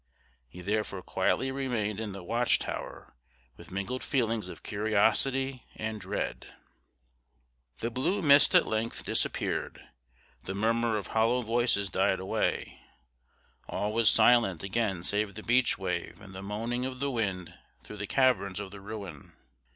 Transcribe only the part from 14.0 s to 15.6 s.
silent again save the